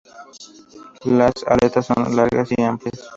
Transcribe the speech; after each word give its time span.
Las 1.05 1.31
aletas 1.45 1.85
son 1.85 2.15
largas 2.15 2.49
y 2.57 2.61
amplias. 2.63 2.99